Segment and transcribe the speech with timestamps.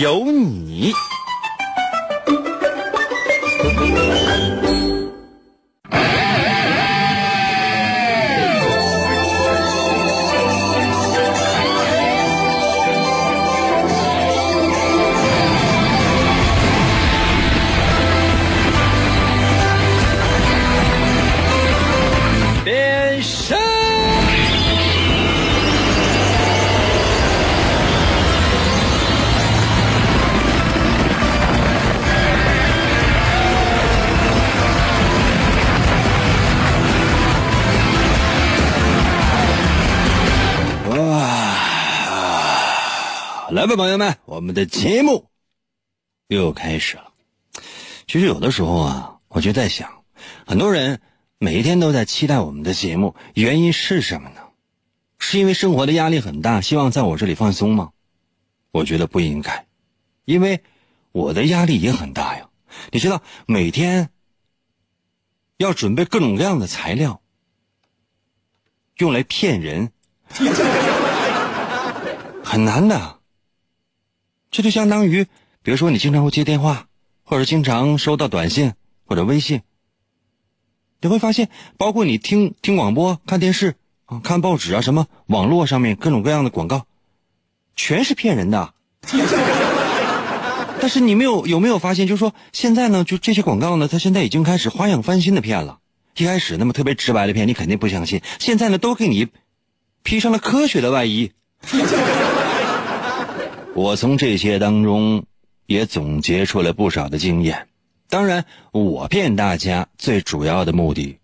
[0.00, 0.92] 有你。
[43.64, 45.30] 来吧，朋友们，我们的节目
[46.28, 47.14] 又开始了。
[48.06, 50.04] 其实有的时候啊，我就在想，
[50.46, 51.00] 很多人
[51.38, 54.42] 每一天都在期待我们的节目，原因是什么呢？
[55.18, 57.92] 是因为生活的压力很大，希望在我这里放松吗？
[58.70, 59.66] 我觉得不应该，
[60.26, 60.62] 因为
[61.12, 62.46] 我的压力也很大呀。
[62.92, 64.10] 你知道，每天
[65.56, 67.22] 要准备各种各样的材料，
[68.98, 69.90] 用来骗人，
[72.44, 73.20] 很难的。
[74.54, 75.26] 这就相当于，
[75.64, 76.86] 比如说你经常会接电话，
[77.24, 78.72] 或者经常收到短信
[79.04, 79.62] 或者微信，
[81.00, 86.86] 你会发现，包括你听听广播、看电视啊、看报纸啊，什么网络上面各种各样的广告，
[87.74, 88.74] 全是骗人的。
[90.80, 95.80] 但是你没有有没有发现，就是说现在呢，就这些广告呢，它现在已经开始花样翻新的骗了。
[96.16, 98.22] 一开始那么特别直白的骗，你肯定不相信。
[98.38, 99.26] 现在呢，都给你
[100.04, 101.32] 披上了科学的外衣。
[103.74, 105.24] 我从这些当中
[105.66, 107.66] 也总结出了不少的经验。
[108.08, 111.18] 当然，我骗大家最主要的目的，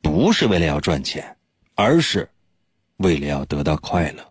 [0.00, 1.36] 不是为了要赚钱，
[1.74, 2.30] 而是
[2.96, 4.24] 为了要得到快乐。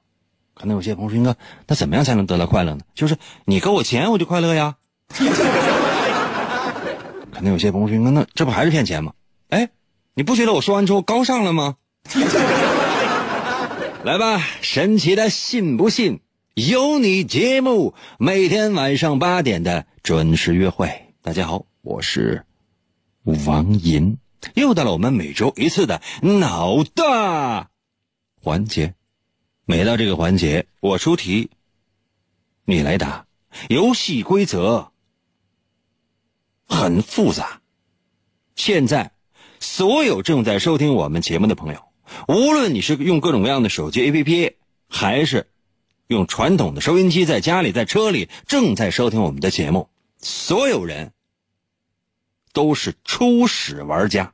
[0.56, 1.35] 可能有些朋友说
[1.68, 3.16] ：“那怎么样才能得到快乐呢？”就是
[3.46, 4.75] 你给我钱，我就快乐呀。
[7.31, 9.13] 可能有些朋友说：“那这不还是骗钱吗？”
[9.50, 9.69] 哎，
[10.16, 11.75] 你不觉得我说完之后高尚了吗？
[14.03, 16.22] 来吧，神奇的信不信
[16.67, 21.13] 有你节目，每天晚上八点的准时约会。
[21.21, 22.43] 大家好，我是
[23.23, 24.17] 王银，
[24.55, 27.69] 又到了我们每周一次的脑大
[28.41, 28.93] 环节。
[29.63, 31.49] 每到这个环节，我出题，
[32.65, 33.25] 你来答。
[33.69, 34.91] 游戏规则
[36.67, 37.61] 很复杂。
[38.55, 39.13] 现在，
[39.61, 41.85] 所有正在收听我们节目的朋友，
[42.27, 44.55] 无论你是用各种各样的手机 APP，
[44.89, 45.47] 还是
[46.09, 51.13] 用传统的收音机，在家里、在车里正在收听我们的节目，所有人
[52.51, 54.33] 都是初始玩家。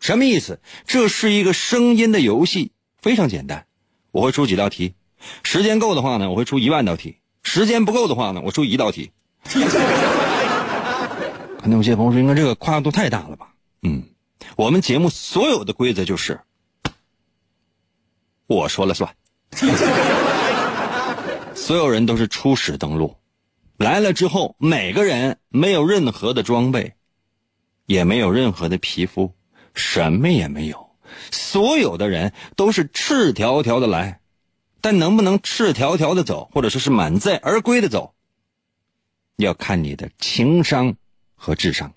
[0.00, 0.58] 什么意思？
[0.86, 3.66] 这是一个声音的游戏，非常简单。
[4.10, 4.94] 我会出几道题，
[5.42, 9.10] 时间够的话呢，我会出一万道题；时间不够的话呢，我出一道题。
[9.44, 9.60] 可
[11.64, 13.52] 能有些朋友说，应该这个跨度太大了吧？
[13.82, 14.02] 嗯，
[14.56, 16.40] 我们节目所有的规则就是
[18.46, 19.14] 我说了算，
[21.66, 23.16] 所有人都是初始登录，
[23.76, 26.92] 来了之后，每个人没有任何的装备，
[27.86, 29.32] 也没有任何的皮肤，
[29.74, 30.90] 什么也没有。
[31.32, 34.20] 所有的人都是赤条条的来，
[34.80, 38.14] 但能不能赤条条的走，或者说是满载而归的走，
[39.34, 40.94] 要看你的情商
[41.34, 41.92] 和智商。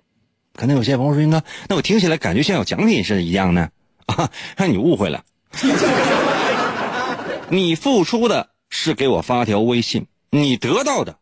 [0.55, 3.69] 可能有些朋友说：“应该，那我听起来感觉像有奖品似的一样呢。”
[4.07, 5.23] 啊，那你误会了。
[7.51, 11.17] 你付出的是给我发条微信，你得到的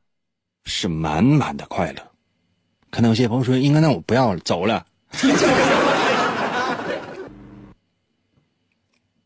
[0.66, 2.12] 是满满的快乐。
[2.89, 4.86] 可能有些朋友说：“应该，那我不要了，走了。”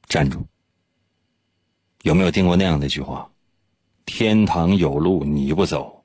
[0.08, 0.46] 站住！
[2.04, 3.30] 有没有听过那样的一句话？
[4.06, 6.04] 天堂有路你不走，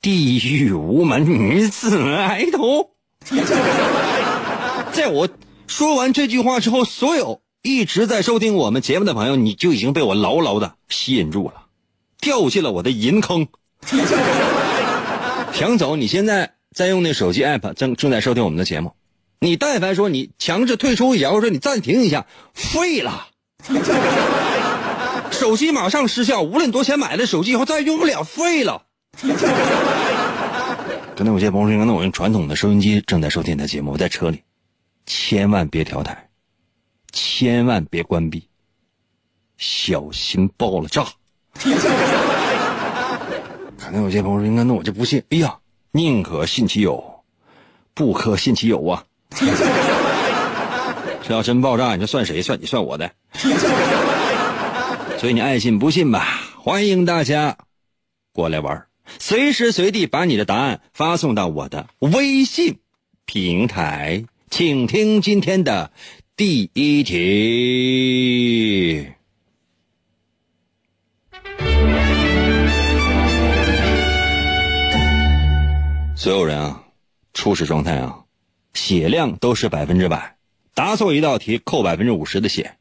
[0.00, 2.90] 地狱无门你自来投。
[4.92, 5.28] 在我
[5.68, 11.64] 说完这句话之后，所有一直在收听我们节目的朋友，你就已经被我牢牢的吸引住了，
[12.20, 13.48] 掉进了我的银坑。
[15.52, 18.92] 想走，你现在在用那手机 app 正正在收听我们的节目，
[19.40, 22.24] 你但凡说你强制退出一下，或者说你暂停一下，
[22.54, 23.26] 废了。
[25.32, 28.84] 手机马上失效，无论多钱买的手机以后再也用不了，废了。
[31.16, 34.44] 刚才有些朋友说，刚才我用传统的收音机正在收听的节目，我在车里，
[35.04, 36.25] 千万别调台，
[37.16, 38.46] 千万别关闭，
[39.56, 41.02] 小心爆了炸。
[43.78, 45.22] 可能有些朋友说，那那我就不信。
[45.30, 45.56] 哎呀，
[45.92, 47.24] 宁可信其有，
[47.94, 49.02] 不可信其有啊！
[51.22, 52.42] 这要真爆炸，你说算谁？
[52.42, 53.10] 算你，算我的。
[55.18, 56.38] 所以你爱信不信吧。
[56.58, 57.56] 欢迎大家
[58.34, 58.84] 过来玩，
[59.18, 62.78] 随时随地把你的答案发送到我的微信
[63.24, 64.26] 平台。
[64.48, 65.90] 请听今天的
[66.36, 69.08] 第一题。
[76.14, 76.84] 所有人啊，
[77.32, 78.22] 初始状态啊，
[78.74, 80.36] 血量都是百分之百。
[80.74, 82.76] 答错一道题扣百分之五十的血，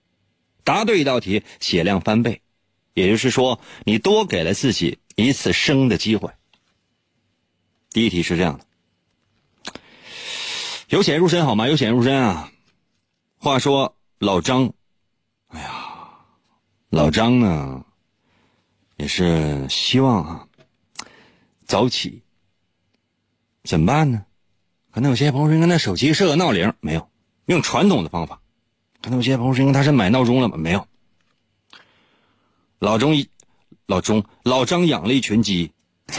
[0.66, 2.42] 答对一道题血量翻倍，
[2.94, 6.30] 也就是说你多给了自己一次生的机会。
[7.92, 8.66] 第一题是这样的，
[10.90, 11.69] 由浅入深好吗？
[11.69, 12.51] 由浅入深啊。
[13.46, 14.74] 话说老张，
[15.50, 15.70] 哎呀，
[16.90, 17.86] 老张呢，
[18.98, 20.48] 也是希望啊
[21.68, 22.24] 早起。
[23.64, 24.26] 怎么办呢？
[24.90, 27.08] 可能有些朋友说，应该手机设个闹铃，没有，
[27.46, 28.42] 用传统的方法。
[29.00, 30.58] 可能有些朋友说，他是买闹钟了吗？
[30.58, 30.88] 没有。
[32.80, 33.30] 老钟一，
[33.86, 35.72] 老钟，老张养了一群鸡。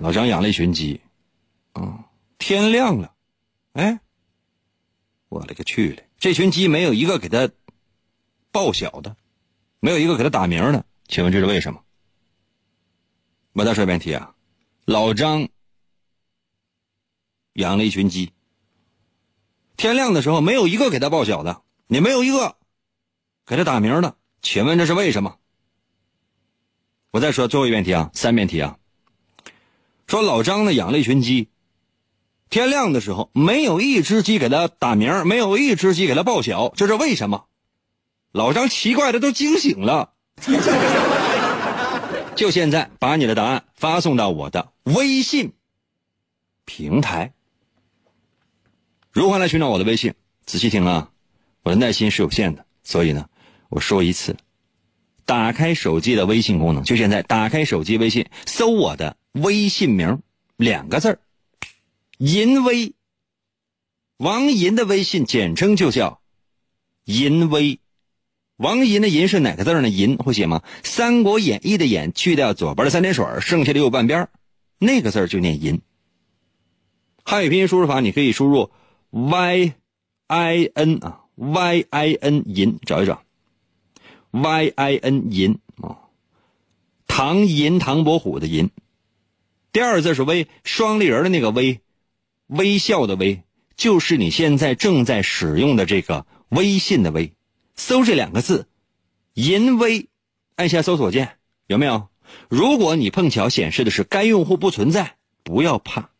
[0.00, 1.02] 老张养了一群鸡，
[1.74, 2.02] 啊，
[2.38, 3.12] 天亮了，
[3.74, 4.00] 哎，
[5.32, 6.02] 我勒个去了！
[6.18, 7.50] 这群鸡没有一个给他
[8.50, 9.16] 报晓的，
[9.80, 11.82] 没有一个给他打鸣的，请问这是为什么？
[13.54, 14.34] 我再说一遍题啊。
[14.84, 15.48] 老张
[17.54, 18.32] 养了一群鸡，
[19.78, 22.58] 天亮的时候没有一个给他报晓的，也没有一个
[23.46, 25.38] 给他打鸣的，请问这是为什么？
[27.10, 28.78] 我再说最后一遍题啊，三遍题啊。
[30.06, 31.48] 说老张呢养了一群鸡，
[32.52, 37.46] 天亮的时候没有一只鸡给他打鸣，没有一只鸡给他报晓，这是为什么？
[38.30, 40.12] 老张奇怪的都惊醒了。
[42.36, 45.54] 就现在，把你的答案发送到我的微信
[46.66, 47.32] 平台。
[49.10, 50.12] 如何来寻找我的微信？
[50.44, 51.08] 仔细听啊，
[51.62, 53.24] 我的耐心是有限的，所以呢，
[53.70, 54.36] 我说一次：
[55.24, 60.20] 打开手机的微信功能，就现在，打开手机微信，搜我的微信名，
[60.58, 61.18] 两个字儿，
[62.22, 62.94] 淫威。
[64.16, 66.22] 王银的微信简称就叫
[67.04, 67.80] 淫威。
[68.58, 69.88] 王银的银是哪个字呢？
[69.88, 70.62] 银会写吗？
[70.88, 74.28] 《三国演义》的演去掉左边的三点水，剩下的右半边，
[74.78, 75.80] 那个字就念银。
[77.24, 78.70] 汉语拼音输入法，你可以输入
[79.10, 79.72] y
[80.28, 83.24] i n 啊，y i n 银，找一找
[84.30, 85.98] y i n 银啊，
[87.08, 88.70] 唐寅唐伯虎的银。
[89.72, 91.80] 第二字是微，双立人的那个微，
[92.52, 93.42] 微笑的微，
[93.76, 97.32] 就是你现在正在使用的这个微信的微。
[97.74, 98.68] 搜这两个字
[99.34, 100.08] ，“淫威”，
[100.56, 102.08] 按下搜索键，有没有？
[102.48, 106.10] 如果你碰巧显示的是该用户不存在，不要怕，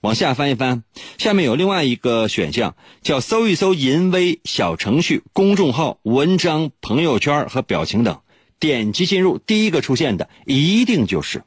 [0.00, 0.84] 往下翻一翻，
[1.16, 8.20] 下面有另外一个选项，叫搜一搜“淫威”小程序、公众号、文章、朋友圈和表情等，
[8.60, 11.42] 点击进入，第一个出现的一定就是。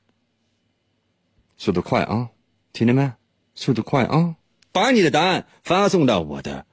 [1.58, 2.30] 速度快啊，
[2.74, 3.12] 听见没？
[3.56, 4.36] 速度快啊！
[4.72, 6.66] 把你的答案发送到我的。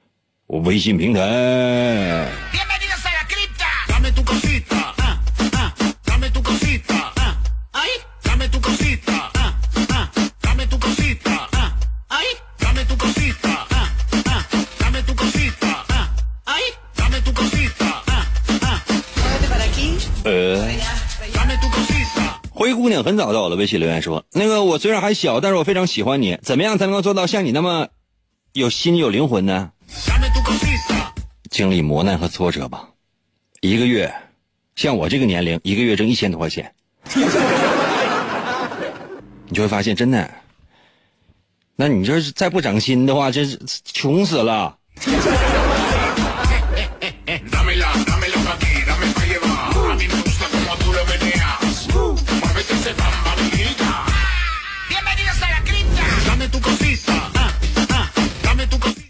[0.47, 2.49] 我微信平台。
[22.59, 26.37] 灰姑娘很早到我的微信留言说：“那个我虽然还小，但是我非常喜欢你。
[26.41, 27.87] 怎么样才能够做到像你那么
[28.51, 29.71] 有心有灵魂呢？”
[31.49, 32.89] 经历磨难和挫折吧，
[33.61, 34.13] 一个月，
[34.75, 36.69] 像我这个年龄，一个月挣一千多块钱，
[39.47, 40.29] 你就会发现真的。
[41.77, 44.75] 那你这是再不长心的话，这是穷死了。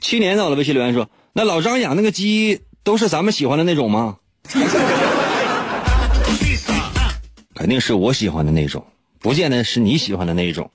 [0.09, 4.17] 七年到了，微信留言说：“那老张养那个鸡都是咱们喜欢的那种吗？”
[7.53, 8.83] 肯定是我喜欢的那种，
[9.19, 10.67] 不见得是你喜欢的那一种。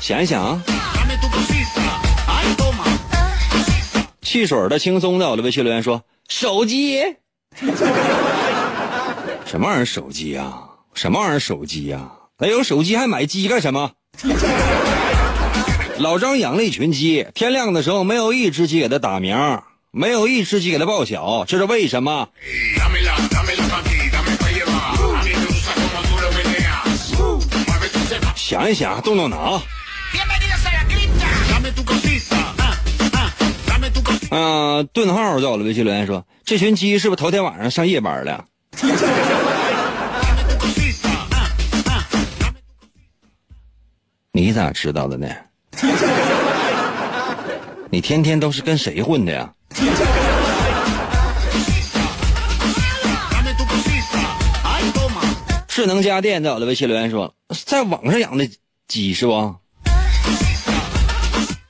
[0.00, 0.62] 想一想啊，
[4.22, 7.02] 汽水的轻松在我的，微信留言说：“手机
[9.44, 10.54] 什么玩意儿手机呀？
[10.98, 12.10] 什么玩意儿手机呀？
[12.38, 13.92] 那有手机还买鸡干什么？
[15.98, 19.36] 老张养了一群鸡，天亮的时候没有一只鸡给他打鸣，
[19.92, 22.28] 没有一只鸡给他报晓，这是为什么？
[28.34, 29.62] 想一想，动动脑。
[34.30, 38.46] 啊，顿号在我的微信留言说：“这群鸡是不是头天晚上上夜班了？”
[44.32, 45.26] 你咋知道的呢？
[47.90, 49.52] 你天天都是跟谁混的呀？
[55.66, 57.32] 智能家电在我的微信留言说，
[57.64, 58.48] 在网上养的
[58.88, 59.54] 鸡是不？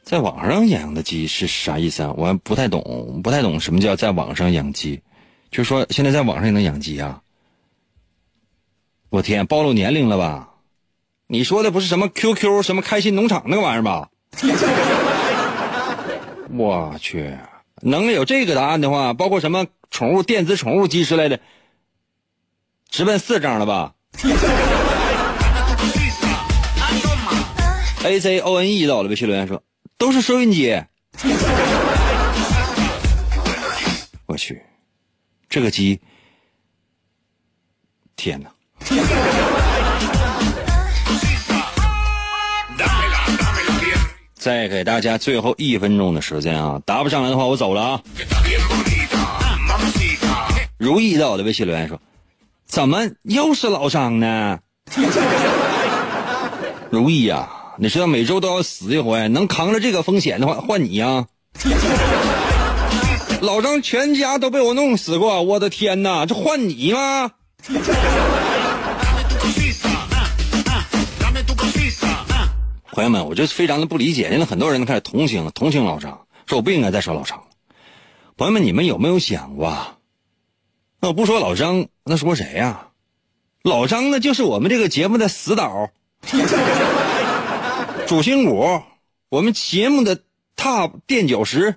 [0.03, 2.13] 在网上养的鸡是啥意思啊？
[2.17, 5.01] 我不太懂，不太懂什么叫在网上养鸡。
[5.51, 7.21] 就说现在在网上也能养鸡啊？
[9.11, 10.48] 我天，暴露年龄了吧？
[11.31, 14.09] 你说的不是什么 QQ 什么开心农场那个玩意儿吧？
[16.57, 17.37] 我去，
[17.83, 21.39] 能有这个答案的话，包括什么宠物电子宠物机之类的，
[22.89, 23.93] 直奔四张了吧？
[28.05, 29.63] A C O N E 到了，微信留言说
[29.99, 30.83] 都是收音机。
[34.25, 34.63] 我去，
[35.51, 36.01] 这个鸡，
[38.17, 38.51] 天哪！
[44.39, 48.01] 再给大家最后一分钟的时间啊，答不上来的话我走了啊。
[50.79, 52.01] 如意在我的微信留言说。
[52.67, 54.59] 怎么又是老张呢？
[56.91, 61.27] 如意呀，你知道每周都要死一回，能扛着这个风险的话，换你呀。
[63.41, 67.31] 老张全家都被我弄死过，我的天哪，这换你吗？
[72.99, 77.45] 朋友们，我就非常的不理解，现在很多人都开始同情同情老张，说我不应该再说老张。
[78.37, 79.73] 朋友们，你们有没有想过？
[81.01, 82.89] 那我不说老张，那说谁呀？
[83.63, 85.91] 老张呢，就是我们这个节目的死党，
[88.09, 88.83] 主心骨，
[89.29, 90.23] 我们节目的
[90.57, 91.77] 踏垫脚石。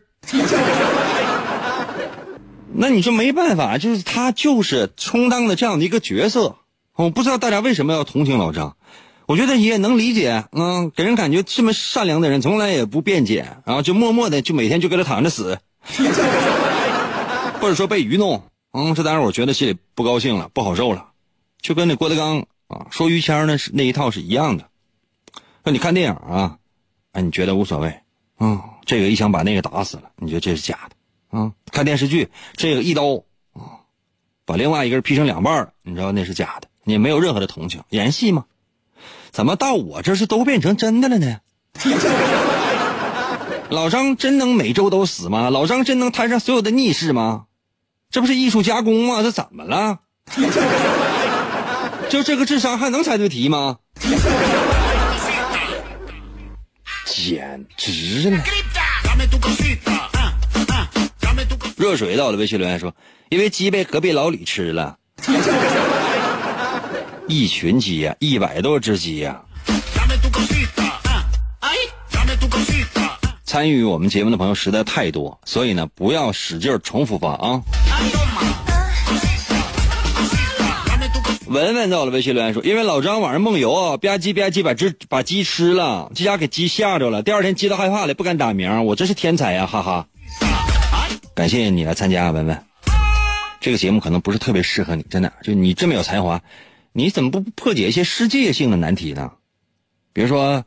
[2.73, 6.55] 那你说没办法，就是他就是充当的这样的一个角色。
[6.95, 8.75] 我不知道大家为什么要同情老张，
[9.31, 10.43] 我觉得也能理解。
[10.51, 15.57] 嗯，给人感觉这么善良的人，从来也不辩解，然后就默默的就每天就搁这躺着死，
[17.61, 18.43] 或者说被愚弄。
[18.73, 21.11] 嗯，这当然我觉得心里不高兴了，不好受了，
[21.61, 24.67] 就跟那郭德纲啊说于谦那是那一套是一样的。
[25.63, 26.57] 说你看电影啊，
[27.13, 28.01] 哎，你觉得无所谓，
[28.37, 31.53] 嗯，这个一枪把那个打死了，你觉得这是假的，啊？
[31.71, 33.23] 看电视剧，这个一刀
[33.53, 33.87] 啊，
[34.43, 38.43] 把另外一个人劈成两半了，你知道那是假的，你没有任何的同情，演戏吗？
[39.31, 41.37] 怎么到我这是都变成真的了呢？
[43.69, 45.49] 老张真能每周都死吗？
[45.49, 47.45] 老张真能摊上所有的逆势吗？
[48.09, 49.23] 这不是艺术加工吗？
[49.23, 49.99] 这怎么了？
[52.09, 53.77] 就这个智商还能猜对题吗？
[57.05, 58.37] 简直了！
[61.77, 62.93] 热水到了，微信留言说
[63.29, 64.97] ：“因为鸡被隔壁老李吃了，
[67.31, 69.39] 一群鸡呀，一百多只鸡呀。”
[73.45, 77.61] 参与我们节目的朋友实在太多，所以呢，不要使劲重复发啊。
[81.47, 87.23] 文文在我的微信留言说：“因为老张晚上梦游，吧唧吧唧把只把鸡吃了，这家给鸡吓着了。
[87.23, 88.85] 第二天鸡都害怕了，不敢打鸣。
[88.85, 90.07] 我真是天才呀，哈哈！
[91.35, 92.65] 感谢你来参加，文文。
[93.59, 95.31] 这个节目可能不是特别适合你，真的。
[95.43, 96.41] 就你这么有才华，
[96.93, 99.31] 你怎么不破解一些世界性的难题呢？
[100.13, 100.65] 比如说。”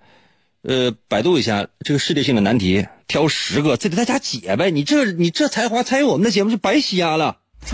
[0.67, 4.71] 呃，百度一下这个世界性的难题，挑十个，这得大家解呗。
[4.71, 7.37] 你这你这才华参与我们的节目就白瞎了。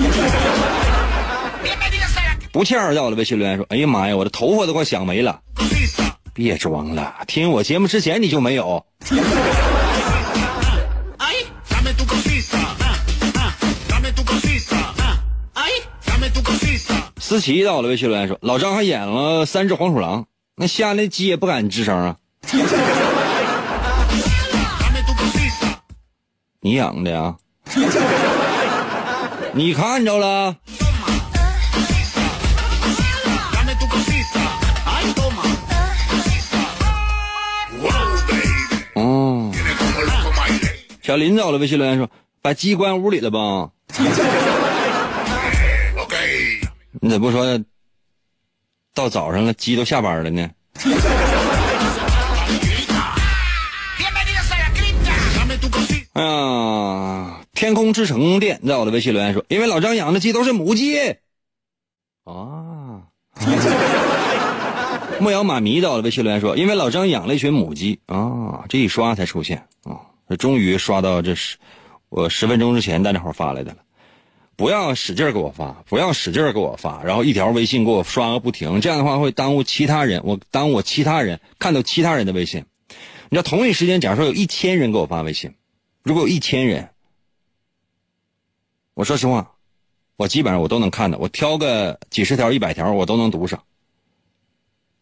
[2.50, 5.40] 不欠儿在我的微信留言说：“哎呀妈呀，我的头发都快想没了。”
[6.34, 8.84] 别装了，听我节目之前你就没有。
[17.30, 22.16] 思琪在我的微信留言说：“老张还演了三只黄鼠狼，那吓那鸡也不敢吱声啊。
[26.60, 27.36] ”你养的呀？
[29.54, 30.56] 你看着了？
[38.94, 39.52] 哦。
[41.00, 42.10] 小林找了微信留言说
[42.42, 43.70] ：“把鸡关屋里了吧？”
[47.00, 47.58] 你怎么不说
[48.94, 50.50] 到早上了，鸡都下班了呢？
[56.12, 60.98] 哎呀，天空之城店在我的微信留言说，因为老张养的鸡都是母鸡。
[62.24, 63.04] 啊，
[65.20, 70.00] 牧羊马迷在我的微信留言说，因为老张养了一群母鸡啊，这一刷才出现啊，
[70.36, 71.56] 终于刷到这是
[72.10, 73.78] 我十分钟之前大家伙发来的了。
[74.60, 82.66] 不要使劲给我发，不要使劲给我发，然后一条微信给我刷个不停，这样的话会耽误其他人，我耽误我其他人看到其他人的微信。
[83.30, 85.54] 你知道，同一时间，假如说有一千人给我发微信，
[86.02, 86.90] 如果有一千人，
[88.92, 89.52] 我说实话，
[90.16, 93.62] 我基本上我都能看到，我挑个几十条、一百条，我都能读上。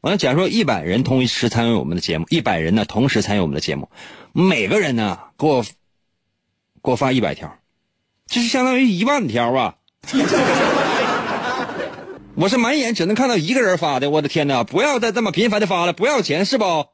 [0.03, 3.91] 完了，假如说一百人同时参与我们的节目，一百人呢同时参与我们的节目，
[4.33, 7.59] 每个人呢给我给我发一百条。
[8.31, 9.75] 这是相当于一万条啊！
[12.37, 14.63] 我是满眼只能看到一个人发的，我的天哪！
[14.65, 16.65] 不要再这么频繁的发了，不要钱是不？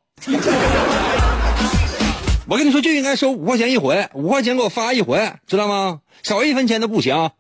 [2.47, 5.99] 我跟你说，就应该收五块钱一回，五块钱给我发一回，知道吗？
[6.23, 7.31] 少一分钱都不行。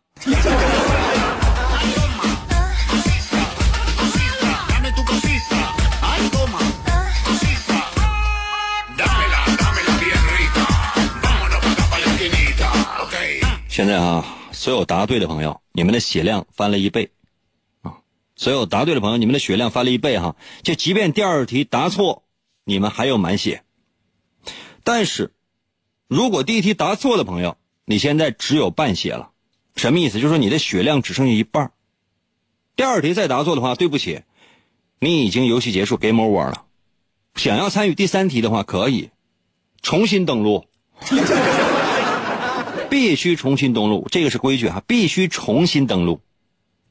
[13.74, 17.10] 现在啊，所有答对的朋友，你们的血量翻了一倍，
[17.82, 17.98] 啊！
[18.36, 20.36] 所有答对的朋友，你们的血量翻了一倍哈！
[20.62, 22.22] 就即便第二题答错，
[22.62, 23.64] 你们还有满血。
[24.84, 25.32] 但是，
[26.06, 29.32] 如果第一题答错的朋友，你现在只有半血了。
[29.74, 30.20] 什么意思？
[30.20, 31.72] 就是说你的血量只剩下一半。
[32.76, 34.22] 第二题再答错的话，对不起，
[35.00, 36.66] 你已经游戏结束，game over 了。
[37.34, 39.10] 想要参与第三题的话，可以
[39.82, 40.64] 重新登录。
[42.94, 46.20] 必须重新登录，这个是规矩哈，必须重新登录。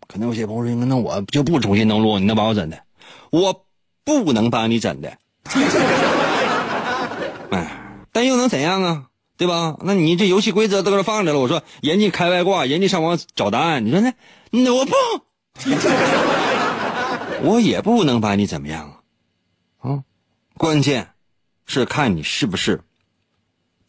[0.05, 2.83] 可能有些朋友说，那我就不重新登录，你能把我怎的？
[3.29, 3.66] 我
[4.03, 5.18] 不能把你怎的。
[7.51, 9.05] 哎，但又能怎样啊？
[9.37, 9.77] 对吧？
[9.81, 14.13] 那你这游戏规则都搁这放着了，我说人家开外挂，人家上网找答案，你说那
[14.50, 14.92] 那我不，
[17.48, 19.01] 我也不能把你怎么样
[19.79, 19.89] 啊？
[19.89, 20.03] 啊，
[20.57, 21.11] 关键
[21.66, 22.81] 是看你是不是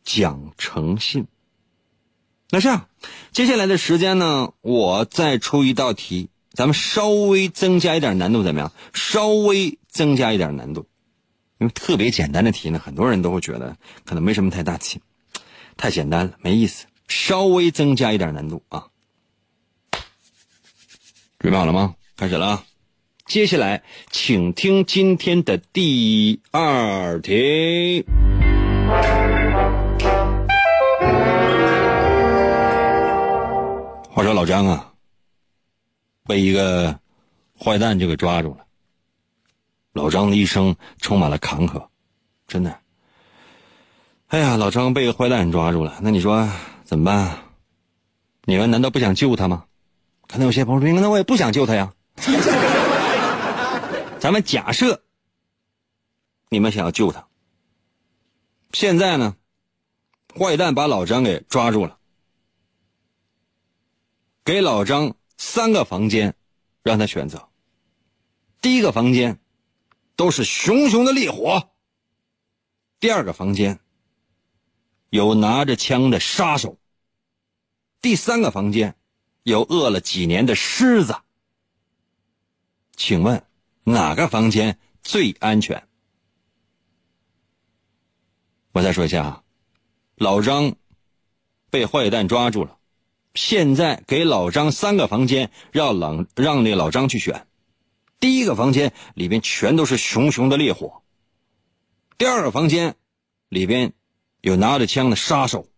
[0.05, 1.27] 讲诚信。
[2.55, 2.87] 那这样，
[3.33, 8.71] 接下来的时间呢，我再出一道题，咱们稍微增加一点难度，怎么样？
[8.93, 10.87] 稍微增加一点难度，
[11.59, 15.01] 因为特别简单的题呢，很多人都会觉得可能没什么太大气，
[15.77, 16.87] 太简单了，没意思。
[17.09, 18.87] 稍微增加一点难度啊！
[21.41, 21.97] 准备好了吗？
[22.17, 22.65] 开始了啊！
[23.27, 28.07] 接下来，请听今天的第二题。
[34.15, 34.93] 话说老张啊，
[36.23, 36.97] 被一个
[37.59, 38.65] 坏蛋就给抓住了。
[39.93, 41.85] 老张的一生充满了坎坷，
[42.47, 42.79] 真的。
[44.29, 46.49] 哎呀，老张被一个坏蛋抓住了，那你说
[46.85, 47.39] 怎么办？
[48.45, 49.65] 你们难道不想救他吗？
[50.29, 51.93] 可能有些朋友说：“那我也不想救他呀。
[54.21, 55.03] ”咱们假设
[56.51, 57.27] 你们想要救他，
[58.71, 59.35] 现在呢，
[60.39, 61.99] 坏蛋把老张给抓住了。
[64.45, 66.37] 给老张三个房间，
[66.83, 67.49] 让他选择。
[68.61, 69.41] 第一个房间
[70.17, 71.71] 都是熊熊的烈火。
[73.01, 73.81] 第二个房间
[75.09, 76.79] 有拿着枪的杀手。
[78.03, 78.95] 第三个房间
[79.45, 81.17] 有饿了几年的狮子。
[82.97, 83.43] 请问
[83.83, 85.89] 哪个房间最安全？
[88.73, 89.45] 我再说一下啊，
[90.17, 90.77] 老张
[91.71, 92.79] 被坏蛋抓住了。
[93.35, 97.47] 现在给老张三个房间，让老让那老张去选。
[98.21, 101.03] 第一个房间里边全都是熊熊的烈火。
[102.17, 102.95] 第二个房间
[103.49, 103.93] 里边
[104.41, 105.69] 有拿着枪的杀手。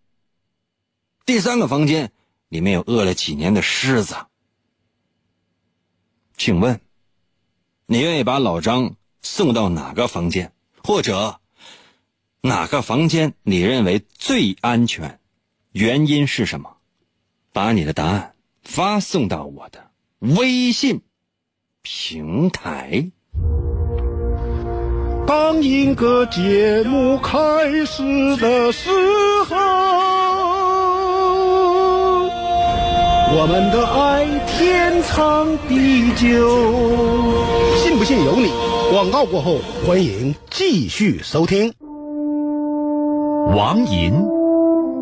[1.24, 2.12] 第三个房间
[2.48, 4.14] 里面有饿了几年的狮子。
[6.36, 6.80] 请问，
[7.86, 10.52] 你愿意把老张送到哪个房间？
[10.84, 11.40] 或者
[12.42, 15.18] 哪个房间你认为最安全？
[15.72, 16.75] 原因是什么？
[17.56, 19.78] 把你的答案发送到我的
[20.18, 21.00] 微信
[21.80, 23.10] 平台。
[25.26, 27.38] 当一个节目开
[27.86, 28.90] 始的时
[29.48, 29.56] 候，
[33.38, 36.28] 我们的爱天长地久。
[37.78, 38.50] 信不信由你。
[38.90, 41.72] 广告过后，欢迎继续收听。
[43.56, 44.45] 王银。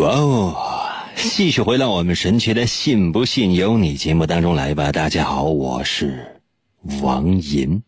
[0.00, 0.56] 哇哦！
[1.14, 4.92] 继续回到我们神奇的“信不信由你”节目当中来吧。
[4.92, 6.40] 大家好，我是
[7.02, 7.82] 王银。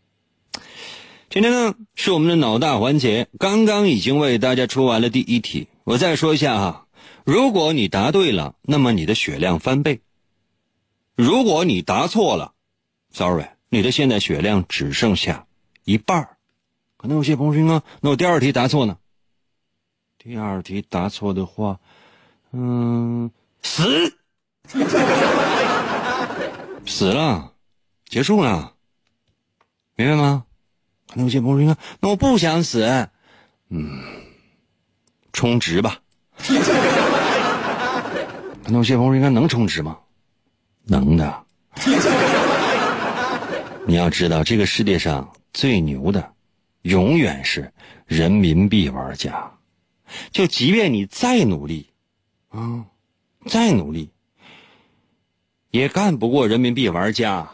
[1.31, 5.69] 今天呢是我们的脑大环节，刚刚已经为大家出完了第一题。
[5.85, 6.87] 我再说一下哈，
[7.25, 10.01] 如果你答对了，那么你的血量翻倍；
[11.17, 12.53] 如果你答错了
[13.11, 15.47] ，sorry，你的现在血量只剩下
[15.85, 16.29] 一半
[16.99, 18.99] 可能有些朋友说，那我第二题答错呢？
[20.19, 21.81] 第二题答错的话。
[22.53, 23.31] 嗯，
[23.63, 24.15] 死，
[26.87, 27.53] 死了，
[28.07, 28.73] 结束了，
[29.97, 30.45] 明白吗？
[31.09, 33.09] 可能有些朋友说：“那我不想死。”
[33.69, 34.01] 嗯，
[35.33, 35.99] 充值吧。
[38.65, 39.99] 可能有些朋友应该能充值吗？
[40.85, 41.45] 能的。
[43.87, 46.33] 你要知道，这个世界上最牛的，
[46.83, 47.73] 永远是
[48.07, 49.51] 人民币玩家。
[50.31, 51.89] 就即便你再努力。
[52.53, 52.85] 啊，
[53.47, 54.11] 再努力
[55.71, 57.51] 也干不过人民币玩家。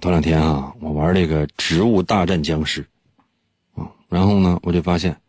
[0.00, 2.86] 头两天啊，我玩这个《植物大战僵尸》，
[3.80, 5.20] 啊，然后呢，我就发现，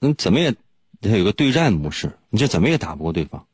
[0.00, 0.54] 那，怎么也
[1.00, 3.46] 它有个对战模式，你这怎么也打不过对方。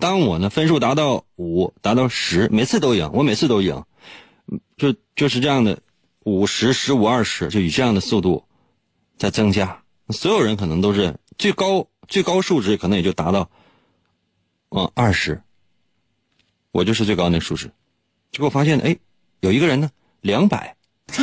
[0.00, 3.84] 当我呢分数达到五，达到十，每次都赢，我每次都赢，
[4.78, 5.80] 就就是这样的，
[6.20, 8.44] 五十、十五、二十，就以这样的速度
[9.18, 9.83] 在增加。
[10.10, 13.50] 所有人可能都是最高最高数值，可能也就达到，
[14.70, 15.40] 嗯二十。
[16.72, 17.70] 我就是最高那数值，
[18.32, 18.96] 结果发现哎，
[19.40, 19.90] 有一个人呢
[20.20, 20.76] 两百，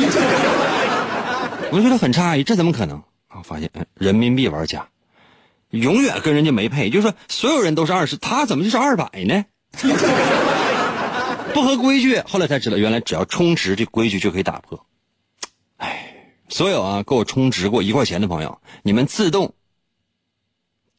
[1.70, 3.02] 我就觉得很诧异，这怎么可能？
[3.28, 4.88] 啊，发现人民币玩家
[5.70, 9.44] 永远跟人家没配，就是说所有人都是二十，他怎么就是二百呢？
[11.52, 12.18] 不合规矩。
[12.20, 14.86] 后来才知道，原来只要充值，这规矩就可以打破。
[16.52, 19.54] 所有啊，给我充值过一块钱的朋友，你们自动、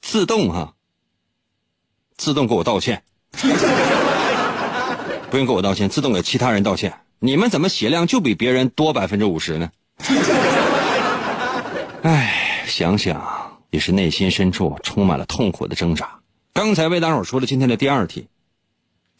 [0.02, 0.74] 自动哈、
[2.18, 3.04] 自动给我道歉，
[5.30, 6.92] 不用给我道歉，自动给其他人道歉。
[7.20, 9.70] 你们怎么血量就比别人多百分之五十呢？
[12.02, 16.20] 哎，想想也是内心深处充满了痛苦的挣扎。
[16.52, 18.28] 刚才为大伙说了今天的第二题，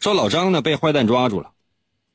[0.00, 1.52] 说老张呢被坏蛋抓住了。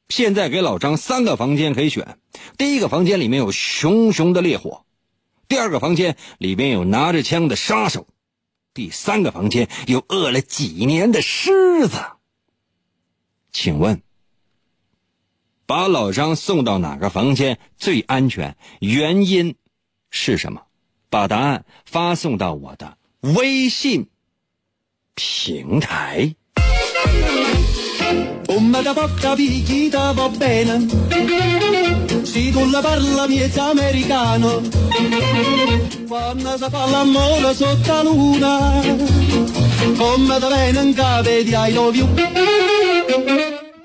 [0.10, 2.19] 现在给老张三个房间可以选，
[2.58, 4.86] 第一个房间里面有熊熊的烈火，
[5.48, 8.08] 第二个房间里面有拿着枪的杀手，
[8.74, 11.98] 第三个房间有饿了几年的狮子。
[13.52, 14.02] 请问，
[15.65, 18.58] 把老张送到哪个房间最安全？
[18.80, 19.56] 原因
[20.10, 20.63] 是什么？
[21.10, 24.10] 把答案发送到我的微信
[25.15, 26.36] 平台。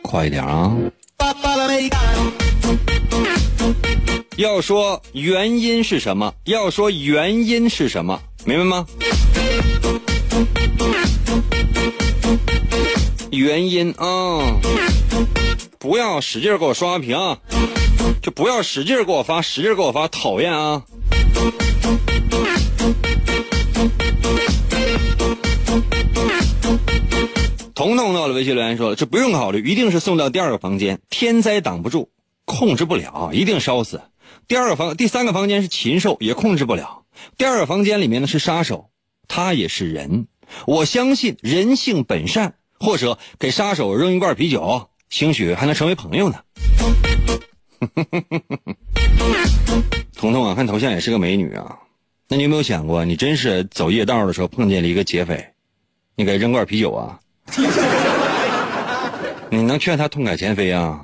[0.02, 0.76] 快点啊！
[4.36, 6.32] 要说原因是什么？
[6.44, 8.20] 要说原因是什么？
[8.44, 8.86] 明白吗？
[13.34, 14.60] 原因啊，
[15.78, 17.16] 不要使劲给我刷屏，
[18.22, 20.82] 就不要使劲给我发，使劲给我发，讨厌啊！
[27.74, 32.08] 彤彤到了微信留言说了，这不用考虑，一定是送到第二个房间，天灾挡不住，
[32.44, 34.00] 控制不了，一定烧死。
[34.46, 37.02] 第二个房，第三个房间是禽兽，也控制不了。
[37.36, 38.90] 第二个房间里面呢是杀手，
[39.28, 40.28] 他也是人，
[40.66, 42.54] 我相信人性本善。
[42.78, 46.38] 或者给杀手扔一罐啤酒，兴许还能成为朋友呢。
[50.16, 51.78] 彤彤啊，看头像也是个美女啊。
[52.28, 55.52] 那你有没有想过，你真是走夜道的时候碰见了一个劫匪，
[56.16, 57.18] 你给扔罐啤酒啊？
[59.50, 61.00] 你能劝他痛改前非啊？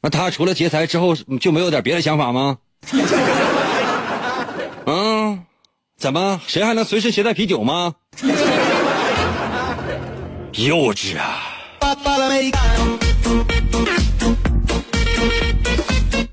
[0.00, 2.58] 那他除了劫财之后就没有点别的想法吗？
[4.86, 5.42] 嗯，
[5.96, 7.94] 怎么谁还能随身携带啤酒吗？
[10.56, 11.42] 幼稚啊！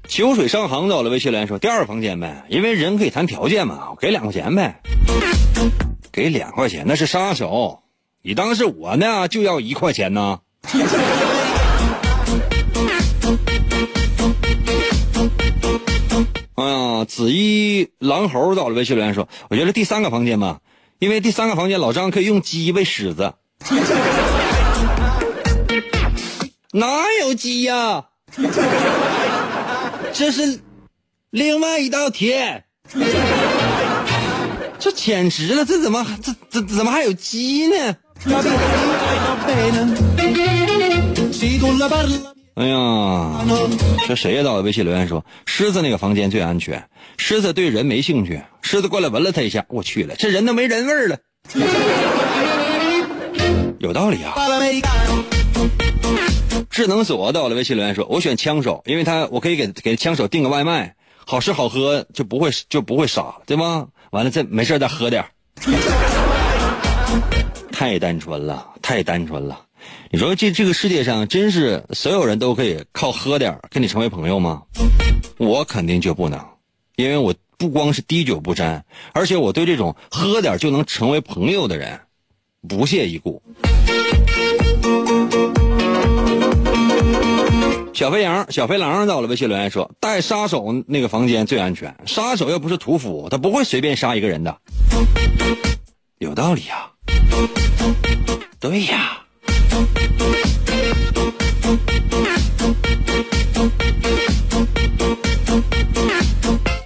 [0.07, 4.79] 秋水上杭州了，微信留言说第二个房间呗，因为人可以谈条件嘛，给两块钱呗，
[6.11, 7.79] 给两块钱那是杀手，
[8.21, 10.39] 你当是我呢就要一块钱呢？
[16.53, 20.59] 哎呀，紫衣狼猴到了，微信留言说，我觉得第三个房间吧，
[20.99, 23.33] 因为第三个房间老张可以用鸡喂狮子，
[26.73, 28.05] 哪有鸡呀？
[30.13, 30.59] 这是
[31.29, 32.33] 另外一道题，
[34.79, 35.65] 这简直了！
[35.65, 37.95] 这怎么这这怎么还有鸡呢？
[42.55, 43.45] 哎呀，
[44.07, 44.43] 这谁呀？
[44.43, 46.83] 到微信留言说，狮子那个房间最安全，
[47.17, 51.17] 狮子对人没兴趣，狮子过来闻了他一下，我去了，这人都没人味儿了。
[53.81, 54.35] 有道理啊。
[56.69, 63.87] 智能锁到了，微信留言说：“我选枪手，因为他我可以给给枪手订个外卖，好吃好喝就不会就不会傻，对吗？
[64.11, 65.25] 完了再没事再喝点
[67.71, 69.59] 太单纯了，太单纯了。
[70.11, 74.61] 你说这这个世界上真是所有人都可以靠喝点跟你成为朋友吗？
[75.37, 76.39] 我肯定就不能，
[76.97, 81.99] 因为我不光是滴酒不沾，而且我对这种喝点就能成为朋友的人
[82.67, 83.41] 不屑一顾。”
[87.93, 91.95] 小肥羊、小肥狼到了，微信留言说：“带杀手那个房间最安全。
[92.05, 94.57] 杀手又不是屠夫，他不会随便杀一个人的。”
[96.17, 96.89] 有道理呀，
[98.59, 99.19] 对呀。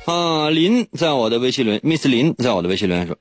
[0.06, 3.18] 啊，林在我的微信留，Miss 林在我的微信留言说：“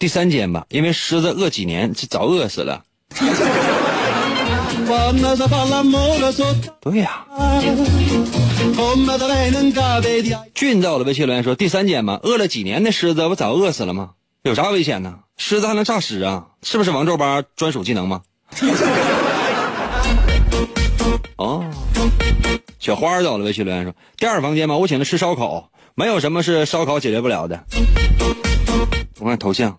[0.00, 2.82] 第三间吧，因为狮子饿几年，早饿死了。
[6.80, 7.26] ”对呀，
[10.54, 14.12] 俊在我的微信留言说：“第三间吧，饿了几年的狮子不早饿死了吗？
[14.42, 15.18] 有啥危险呢？
[15.36, 16.46] 狮子还能诈尸啊？
[16.62, 18.22] 是不是王皱巴专属技能吗？”
[21.36, 21.62] 哦，
[22.78, 27.62] 小花在我的微信留言说：“第二房间吧，我请他吃烧烤，没有什么是烧烤解决不了的。”
[29.20, 29.78] 我看头像，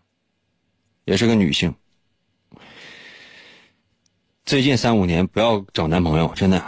[1.05, 1.73] 也是个女性。
[4.45, 6.63] 最近三五年不要找男朋友，真的，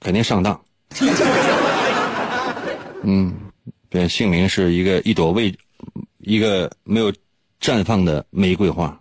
[0.00, 0.60] 肯定上当。
[3.02, 3.34] 嗯，
[3.88, 5.54] 对，姓名是一个一朵未，
[6.18, 7.12] 一个没有
[7.60, 8.98] 绽放的玫瑰花。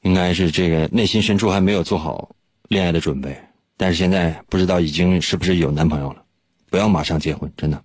[0.00, 2.34] 应该是这个内心深处还没有做好
[2.68, 3.40] 恋爱的准备，
[3.76, 6.24] 但是现在不知道已经是不是有男朋友了。
[6.70, 7.80] 不要马上结婚，真的，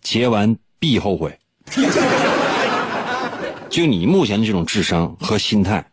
[0.00, 1.38] 结完必后悔。
[3.70, 5.86] 就你目前的这种智商和心态。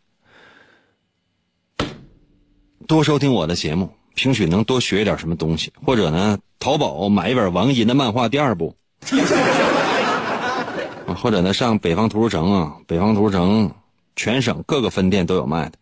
[2.88, 8.76] 多收听我的节目，兴许能多学一点什么东西，或者呢，淘宝买一本王银的漫画第二部，
[11.22, 13.72] 或者呢，上北方图书城啊，北方图书城
[14.16, 15.74] 全省各个分店都有卖的，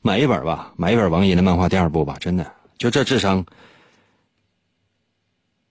[0.00, 3.46] 买一本吧，买一本王银的漫画第二部吧，真的，就这智商，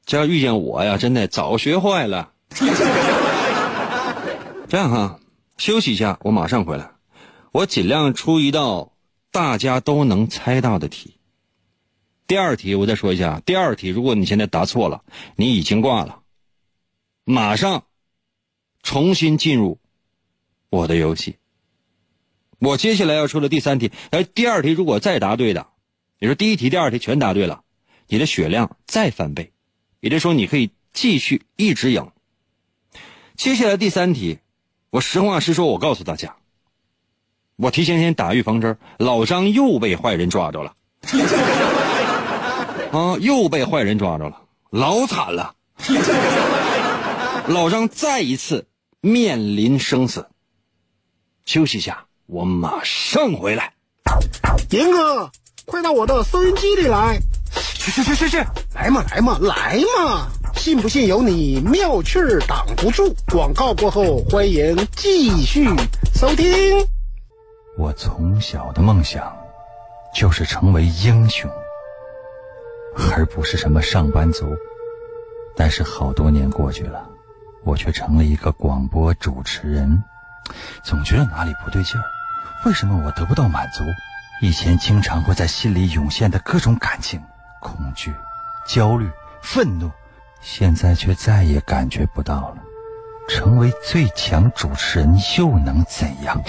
[0.06, 2.30] 这要遇见我呀，真的早学坏了。
[4.70, 5.20] 这样哈，
[5.58, 6.92] 休息一下，我马上回来，
[7.52, 8.90] 我尽量出一道。
[9.34, 11.16] 大家都能猜到的题。
[12.28, 15.06] 第二题我再说一下，第二题如果你现在答错了，
[15.38, 16.20] 你已经挂了，
[17.24, 17.86] 马上
[18.84, 19.80] 重新进入
[20.70, 21.38] 我的游戏。
[22.60, 25.66] 我接下来要出的第三题，哎，第二题如果再答对的，
[26.20, 27.64] 你说第一题、第二题全答对了，
[28.10, 29.54] 你的血量再翻倍，
[30.02, 32.12] 也就是说你可以继续一直赢。
[33.38, 34.40] 接下来第三题，
[34.92, 36.36] 我实话实说，我告诉大家。
[37.56, 40.74] 我提前先打预防针，老张又被坏人抓着了，
[42.92, 45.56] 啊，又被坏人抓着了，老惨了，
[47.48, 48.68] 老张再一次
[49.00, 50.28] 面临生死。
[51.46, 53.74] 休息一下，我马上回来。
[54.72, 55.32] 严哥，
[55.66, 57.18] 快到我的收音机里来！
[57.76, 58.38] 去去去去去，
[58.76, 60.28] 来嘛来嘛来嘛！
[60.56, 63.16] 信不信由你，妙趣儿挡不住。
[63.32, 65.66] 广告过后，欢迎继续
[66.14, 66.46] 收听。
[67.78, 69.36] 我从小的梦想，
[70.14, 71.50] 就是成为英雄，
[73.16, 74.46] 而不是什么上班族。
[75.56, 77.10] 但是好多年过去了，
[77.64, 80.04] 我却成了一个广播主持人，
[80.84, 82.04] 总觉得哪里不对劲儿。
[82.66, 83.84] 为什么我得不到满足？
[84.42, 87.22] 以前经常会在心里涌现的各种感情，
[87.60, 88.14] 恐惧、
[88.68, 89.10] 焦虑、
[89.42, 89.90] 愤怒，
[90.42, 92.58] 现在却再也感觉不到了。
[93.30, 96.42] 成为最强主持人又能怎样？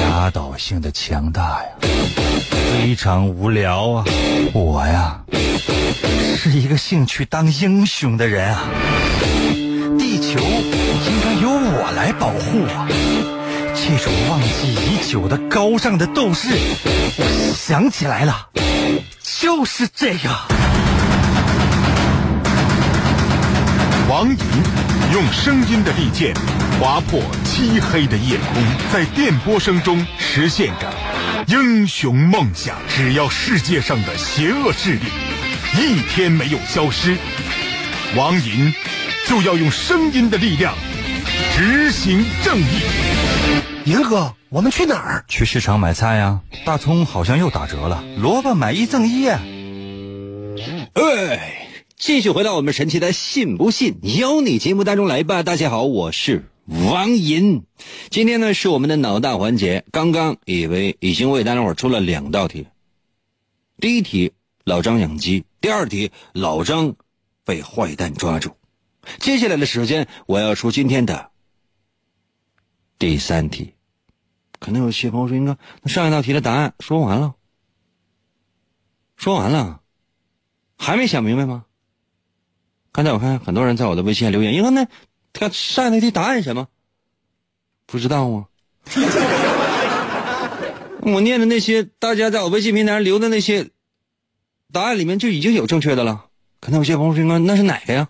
[0.00, 1.68] 压倒性的强大呀，
[2.50, 4.04] 非常无聊啊！
[4.52, 5.20] 我呀，
[6.36, 8.62] 是一个兴趣当英雄的人啊！
[9.98, 12.88] 地球应该由我来保护啊！
[13.74, 16.48] 这种忘记已久的高尚的斗士，
[17.18, 18.48] 我想起来了，
[19.40, 20.38] 就是这样。
[24.06, 24.36] 王莹
[25.14, 26.34] 用声音的利剑
[26.78, 30.92] 划破漆黑的夜空，在电波声中实现着
[31.46, 32.76] 英雄梦想。
[32.86, 35.06] 只要世界上的邪恶势力
[35.78, 37.16] 一天没有消失，
[38.14, 38.74] 王莹
[39.26, 40.74] 就要用声音的力量
[41.56, 42.82] 执行正义。
[43.86, 45.24] 银哥，我们去哪儿？
[45.28, 46.40] 去市场买菜呀。
[46.64, 49.28] 大葱好像又打折了，萝卜买一赠一。
[49.28, 49.40] 哎。
[51.96, 55.42] 继续回到我们神奇的“信不信由你”节目当中来吧。
[55.42, 57.62] 大家好，我是王银。
[58.08, 59.84] 今天呢是我们的脑大环节。
[59.92, 62.66] 刚刚以为已经为大家伙出了两道题。
[63.78, 64.32] 第一题
[64.64, 66.94] 老张养鸡，第二题老张
[67.44, 68.52] 被坏蛋抓住。
[69.18, 71.30] 接下来的时间我要出今天的
[72.98, 73.74] 第三题。
[74.60, 77.34] 可能有些朋友说：“应该那上一道题的答案说完了，
[79.16, 79.80] 说完了，
[80.76, 81.64] 还没想明白吗？”
[82.92, 84.86] 刚才我看很多人在我的微信留言，因为那
[85.32, 86.68] 他上一道题答案什么？
[87.86, 88.46] 不知道吗？
[91.02, 93.70] 我念的那些大家在我微信平台上留的那些
[94.72, 96.26] 答案里面就已经有正确的了。
[96.60, 98.08] 可能有些朋友说，那是哪个呀？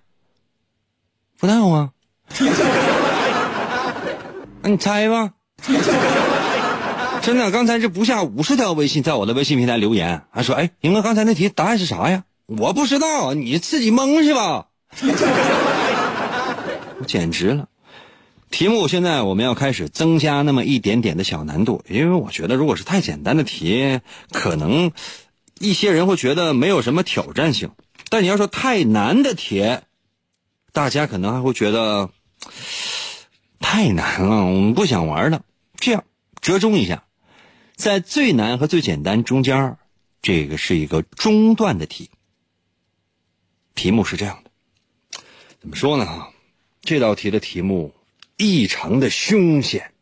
[1.38, 1.92] 不知道啊。
[4.62, 5.34] 那你猜吧。
[7.22, 14.68] 真的，刚才这不下五十条微信在我的微信平台留言，还说：“哎，赢哥，刚才那题答案是啥呀？”我不知道，你自己蒙是吧？
[16.98, 17.68] 我简直了！
[18.50, 24.00] 题目现在我们要开始增加那么一点点的小难度，因为我觉得如果是太简单的题，
[24.32, 24.90] 可能
[25.60, 27.68] 一些人会觉得没有什么挑战性；
[28.08, 29.78] 但你要说太难的题，
[30.72, 32.10] 大家可能还会觉得
[33.60, 35.42] 太难了，我们不想玩了。
[35.78, 36.02] 这样
[36.40, 37.04] 折中一下，
[37.80, 39.78] 在最难和最简单中间，
[40.20, 42.10] 这个是一个中段的题。
[43.74, 44.50] 题目是这样的。
[45.58, 46.26] 怎么说呢？
[46.82, 47.94] 这道题的题目
[48.36, 49.94] 异常的凶险。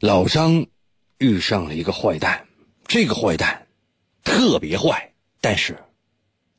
[0.00, 0.66] 老张
[1.18, 2.46] 遇上了一个坏蛋，
[2.86, 3.66] 这个坏蛋
[4.24, 5.12] 特别坏，
[5.42, 5.78] 但是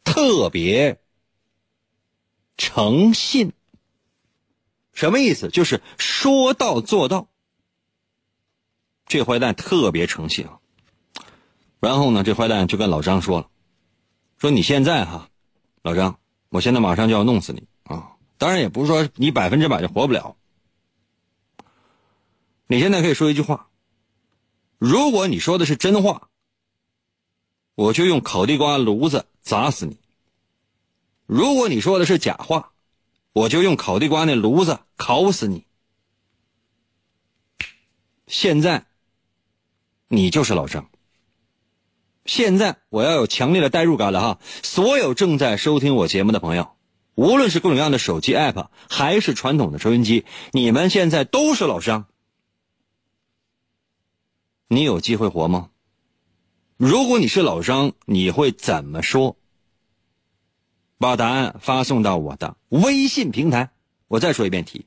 [0.03, 0.99] 特别
[2.55, 3.51] 诚信。
[4.99, 5.47] 什么意思？
[5.47, 7.29] 就是说到做到。
[9.05, 10.45] 这坏蛋特别诚信。
[11.79, 13.49] 然后呢，这坏蛋就跟老张说了
[14.39, 15.29] ：“说你现在哈，
[15.83, 18.17] 老张，我现在马上就要弄死你啊！
[18.37, 20.35] 当然也不是说你百分之百就活不了。
[22.67, 23.69] 你现在可以说一句话，
[24.79, 26.27] 如果你说的是真话，
[27.75, 29.95] 我就用烤地瓜炉子砸死你；
[31.25, 32.73] 如果你说的是假话，
[33.33, 35.65] 我就用烤地瓜那炉子烤死你。
[38.27, 38.85] 现在，
[40.07, 40.89] 你就是老张。”
[42.25, 44.39] 现在我要有强烈的代入感了哈！
[44.61, 46.75] 所有正在收听我节目的朋友，
[47.15, 52.05] 无论是各种各样的手机 app，还是传统的收音机，你们现在都是老张。
[54.67, 55.71] 你有机会活吗？
[56.77, 59.35] 如果你是老张，你会怎么说？
[60.99, 63.71] 把答案发送到我的微信平台。
[64.07, 64.85] 我再说一遍题：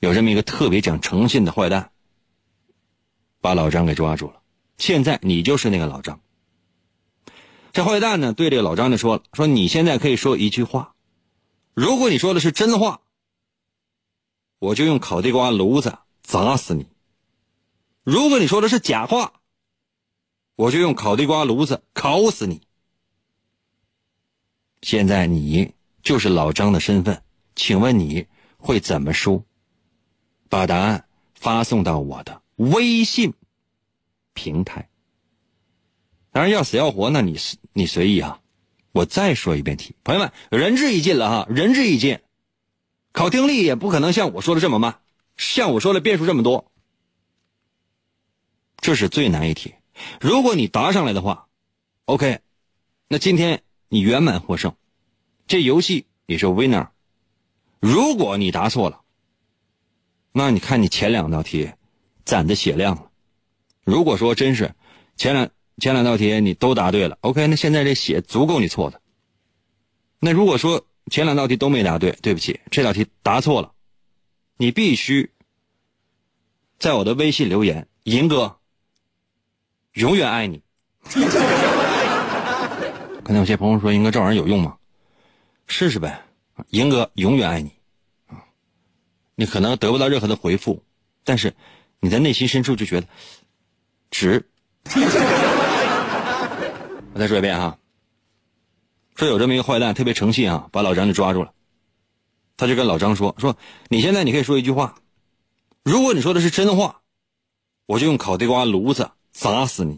[0.00, 1.92] 有这么一个特别讲诚信的坏蛋。
[3.40, 4.40] 把老张给抓住了，
[4.78, 6.20] 现在你就是那个老张。
[7.72, 10.94] 这坏蛋呢，对这个老张就说了：“说你现在可以说一句话，
[11.74, 13.02] 如果你说的是真话，
[14.58, 16.84] 我就用烤地瓜炉子砸死你；
[18.04, 19.34] 如果你说的是假话，
[20.54, 22.62] 我就用烤地瓜炉子烤死你。
[24.82, 25.72] 现在你
[26.02, 27.22] 就是老张的身份，
[27.56, 28.26] 请问你
[28.58, 29.44] 会怎么说？
[30.48, 33.32] 把答案发送到我的。”微信
[34.34, 34.88] 平台，
[36.30, 37.38] 当然要死要活，那你
[37.72, 38.40] 你随意啊。
[38.92, 42.20] 我再说一遍题，朋友们，仁至义尽了哈，仁至义尽。
[43.12, 45.00] 考听力也不可能像我说的这么慢，
[45.36, 46.70] 像我说的变数这么多。
[48.76, 49.74] 这是最难一题，
[50.20, 51.48] 如果你答上来的话
[52.04, 52.40] ，OK，
[53.08, 53.62] 那今天
[53.92, 54.74] 你圆满获胜，
[55.46, 56.88] 这游戏也是 winner。
[57.78, 59.02] 如果你答错了，
[60.32, 61.70] 那你看你前两道题
[62.24, 63.10] 攒的血量了。
[63.84, 64.74] 如果说真是
[65.18, 69.02] 前两前两道题你都答对了，OK，那现在这血足够你错的。
[70.20, 73.74] 那如果说前两道题都没答对，对不起，这道题答错了，
[74.56, 75.30] 你必须
[76.78, 78.58] 在我的微信留言，银哥
[79.92, 80.62] 永远爱你。
[83.24, 84.76] 可能有些朋友说，英哥这玩意儿有用吗？
[85.66, 86.22] 试试呗，
[86.70, 87.70] 英哥永远爱你。
[88.26, 88.42] 啊
[89.34, 90.84] 你可能得不到任何的回复，
[91.24, 91.54] 但是
[92.00, 93.06] 你在内心深处就觉得
[94.10, 94.46] 值。
[97.14, 97.78] 我再说一遍哈，
[99.16, 101.52] 说有这么一个坏蛋特别诚信啊，把老张就抓住了。
[102.56, 103.56] 他就跟老张说：“说
[103.88, 104.96] 你现在你可以说一句话，
[105.82, 107.00] 如果你说的是真话，
[107.86, 109.96] 我就用烤地瓜炉子砸死你；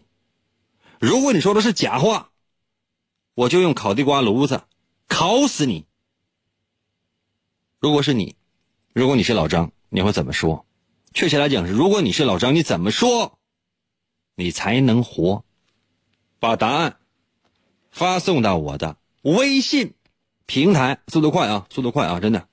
[1.00, 2.30] 如果你说的是假话，
[3.35, 4.62] 我就用烤地瓜炉子
[5.09, 5.87] 烤死你。
[7.80, 8.37] 如果是你。”
[8.95, 10.64] 如果你是老张，你会怎么说？
[11.12, 13.41] 确切来讲是，如果你是老张，你怎么说，
[14.37, 15.43] 你才能活？
[16.39, 16.99] 把答案
[17.91, 19.95] 发送到我的微信
[20.47, 22.47] 平台，速度快啊，速度快啊，真的。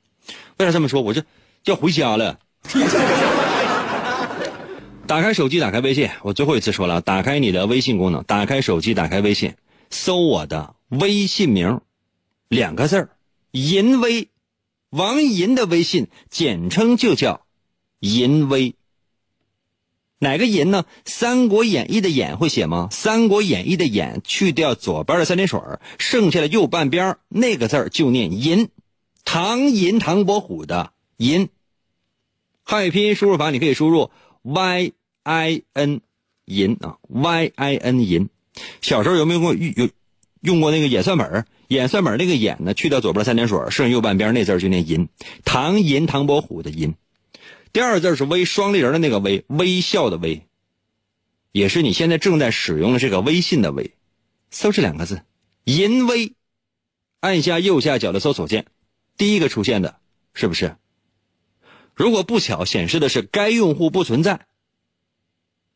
[0.58, 1.04] 为啥这么说？
[1.04, 1.24] 我这
[1.66, 2.40] 要回家了。
[5.06, 9.54] 打开手机，打开微信，我最后一次说了，打开你的微信功能，打开手机，打开微信，
[9.92, 11.82] 搜我的微信名，
[12.48, 13.10] 两个字儿，
[13.52, 14.30] 淫威。
[14.89, 17.46] 王银的微信简称就叫
[18.00, 18.76] “银威”。
[20.20, 20.84] 哪个“银”呢？
[21.06, 22.89] 《三国演义》的“演”会写吗？
[22.94, 25.60] 《三国演义》的“演”去掉左边的三点水
[25.98, 28.70] 剩下的右半边那个字就念“银”。
[29.24, 31.48] 唐寅唐伯虎的“寅”。
[32.64, 34.12] 汉语拼音输入法你可以输入
[34.42, 34.92] “y
[35.24, 36.02] i n
[36.44, 38.30] 银”啊，“y i n 银”。
[38.82, 39.89] 小时候有没有过用有
[40.41, 41.45] 用过那个演算本？
[41.68, 45.08] 演算本那个演呢，去掉左边三点水，剩下右半边那字就念银。
[45.45, 46.95] 唐寅唐伯虎的银，
[47.72, 50.45] 第二字是微双立人的那个微，微笑的微，
[51.54, 53.93] 也是你现在正在使用的这个微信的微。
[54.49, 55.22] 搜这两个字，
[55.64, 56.34] 银微，
[57.22, 58.66] 按下右下角的搜索键，
[59.16, 59.95] 第一个出现的
[60.34, 60.76] 是不是？
[61.95, 64.45] 如果不巧显示的是该用户不存在，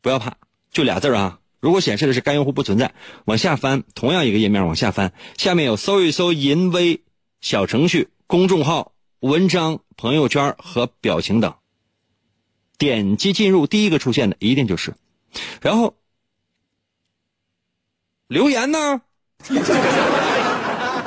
[0.02, 0.36] 不要怕，
[0.72, 1.40] 就俩字啊。
[1.66, 2.94] 如果显示的是该用户不存在，
[3.26, 7.02] 往下翻，同样一个页面往下翻，下面有搜一搜“淫威”
[7.42, 11.56] 小程序、公众号、文章、朋友圈和表情等，
[12.78, 14.94] 点击进入，第一个出现的一定就是，
[15.60, 15.96] 然后
[18.28, 19.02] 留言呢，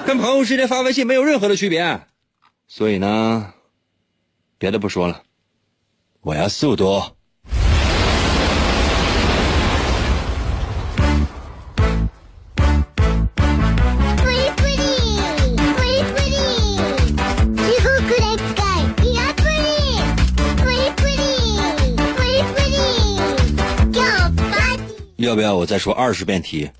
[0.04, 2.04] 跟朋友之间发微信没有任何的区别，
[2.66, 3.54] 所以呢，
[4.58, 5.22] 别的不说了，
[6.20, 7.16] 我要速度。
[25.28, 26.70] 要不要我再说二十遍题？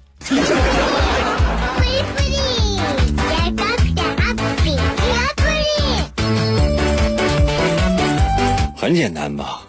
[8.74, 9.60] 很简单吧？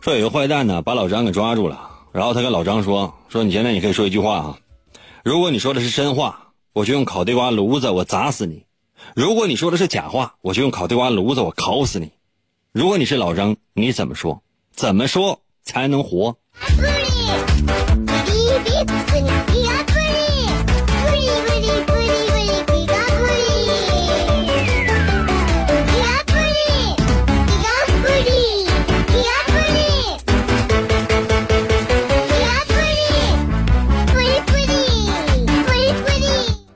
[0.00, 4.58] 说有个坏蛋呢，把老张给抓住了，然后他跟老张说：“说你现在你可以说一句话啊，
[5.22, 8.64] 如果你说的是真话，我就用烤地瓜炉子我砸死你；
[9.14, 12.10] 如果你说的是假话，我就用烤地瓜炉子我烤死你。
[12.72, 14.42] 如果你是老张，你怎么说？
[14.74, 16.36] 怎么说才能活？”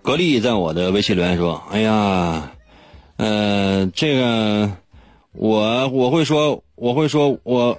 [0.03, 2.51] 格力在我的微信留言说：“哎呀，
[3.17, 4.71] 呃，这个
[5.33, 7.79] 我我会说，我会说，我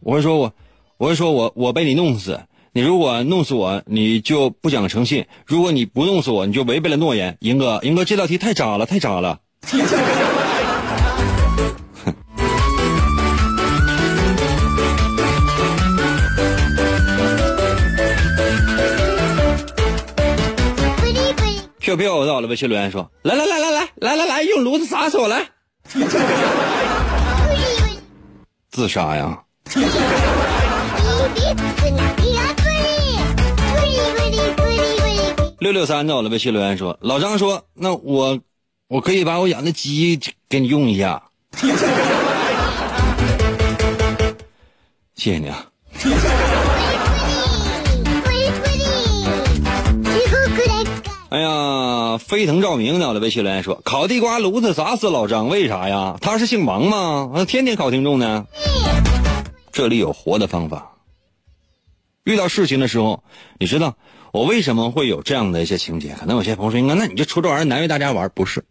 [0.00, 0.52] 我会说我，
[0.96, 2.40] 我会说我，我被你弄死。”
[2.72, 7.36] 你如果弄死我，你就不讲诚信；如果你不弄死我，你就违背了诺言。
[7.40, 9.38] 赢哥，赢哥，这道题太渣了，太渣了。
[21.78, 25.42] 飘飘到了微信留言说：“来来来来来来来来，用炉子砸死我来！”
[28.70, 29.42] 自杀呀！
[35.60, 38.38] 六六三在我的微信留言说：“老张说，那我
[38.88, 40.18] 我可以把我养的鸡
[40.48, 41.22] 给你用一下。”
[45.16, 45.66] 谢谢你啊。
[51.30, 53.08] 哎呀，飞腾照明呢？
[53.08, 56.16] 我的微信留言说：“烤地瓜炉子砸死老张，为啥呀？
[56.20, 57.30] 他是姓王吗？
[57.34, 58.46] 他天天烤听众呢。”
[59.72, 60.92] 这里有活的方法。
[62.28, 63.24] 遇到事情的时候，
[63.58, 63.96] 你知道
[64.32, 66.14] 我为什么会有这样的一些情节？
[66.14, 68.66] 可能有些朋友说：“应该，那你就出这玩意儿难为大家玩？”不是。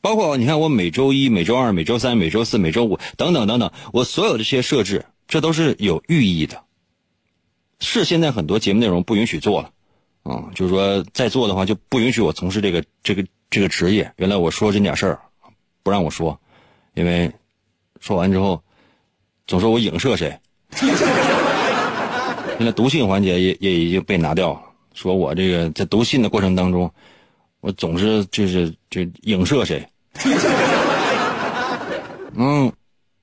[0.00, 6.62] 包括你看，我每周一、每周二、每周三、每周四、每周五等等等等，我所有的这些设置，这都是有寓意的。
[7.80, 9.72] 是现在很多节目内容不允许做了。
[10.22, 14.12] 啊，就是说再做的话就不允许我从事这个这个这个职业。
[14.16, 15.20] 原来我说这点事儿，
[15.82, 16.40] 不让我说，
[16.94, 17.32] 因为
[17.98, 18.62] 说完之后
[19.48, 20.38] 总说我影射谁。
[22.60, 24.60] 现在读信环节也也已经被拿掉了，
[24.92, 26.92] 说我这个在读信的过程当中，
[27.62, 29.88] 我总是就是就影射谁。
[32.36, 32.70] 嗯，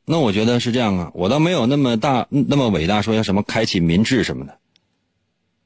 [0.05, 4.57] 那我觉得是这样啊，我倒没有那么大那么伟大，说要什么开启民智什么的。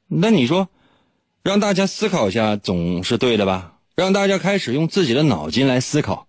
[0.10, 0.68] 那你说？
[1.42, 3.76] 让大家思考一下，总是对的吧？
[3.96, 6.28] 让大家开始用自己的脑筋来思考，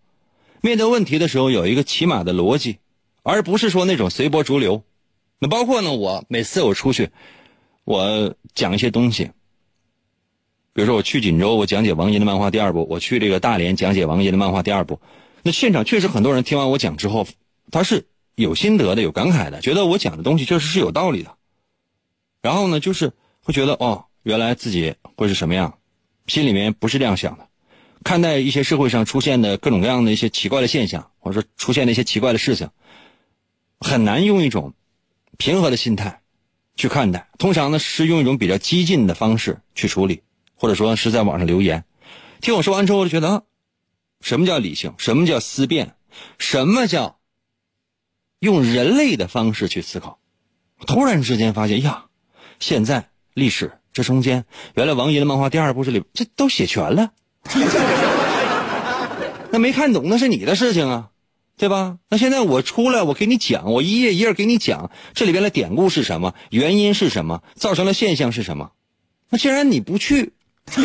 [0.61, 2.76] 面对问题的时候有一个起码的逻辑，
[3.24, 4.84] 而不是说那种随波逐流。
[5.43, 7.11] 那包括呢，我每次我出去，
[7.82, 9.24] 我讲一些东西，
[10.72, 15.01] 比如说我去锦州，我讲解王寅的漫画第二部；我去这个大连讲解王寅的漫画第二部。
[15.43, 17.26] 那现场确实很多人听完我讲之后，
[17.72, 21.34] 他是有心得的、有感慨的，觉得我讲的东西确实是有道理的。
[22.40, 23.12] 然后呢，就是
[23.43, 24.05] 会觉得哦。
[24.22, 25.80] 原来自己会是什么样，
[26.28, 27.49] 心里面不是这样想的。
[28.05, 32.70] 看待一些社会上出现的各种各样的一些奇怪的现象，或者说出现的一些奇怪的事情，
[33.80, 34.74] 很难用一种
[35.43, 36.20] 平和的心态
[36.76, 37.26] 去看待。
[37.36, 40.22] 通常呢是用一种比较激进的方式去处理，
[40.55, 41.84] 或者说是在网上留言。
[42.40, 43.43] 听我说完之后，我就觉得，
[44.20, 44.95] 什么叫理性？
[44.99, 45.97] 什么叫思辨？
[46.38, 47.18] 什么叫
[48.38, 50.20] 用人类的方式去思考？
[50.86, 52.05] 突然之间发现呀，
[52.61, 53.72] 现在历史。
[53.93, 57.11] 这中间，原来王爷的漫画第二部这里这都写全了，
[59.51, 61.11] 那没看懂那是你的事情啊，
[61.59, 61.98] 对吧？
[62.09, 68.72] 那现在我出来，我给你讲，我一页一页给你讲，这里边的典故是什么，原因是什么，造成的现象是什么？
[69.30, 70.32] 那既然你不去，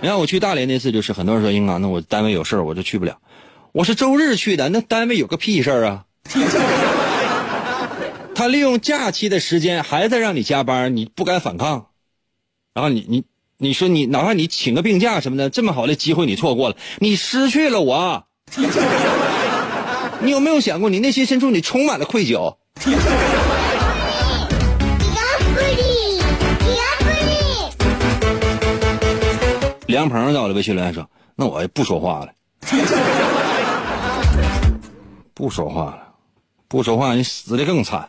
[0.00, 3.18] 你看我去大连那次，就是很多人说英啊，那我单位有事我就去不了，
[3.72, 6.04] 我是周日去的，那单位有个屁事儿啊。
[8.34, 11.88] 他利用假期的时间还在让你加班，你不敢反抗，
[12.72, 13.24] 然后你你
[13.58, 18.24] 你说你哪怕你请个病假什么的，这么好的机会你错过了，你失去了我。
[20.20, 22.56] 你有没有想过，你内心深处你充满了愧疚？
[29.86, 32.28] 梁鹏在我的微信留言说：“那我也不说话了，
[35.34, 36.08] 不说话了，
[36.68, 38.08] 不说话，你死的更惨。”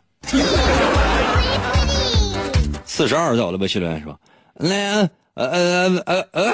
[2.86, 4.18] 四十二在我的微信留言说
[4.56, 6.54] ：“那呃呃呃呃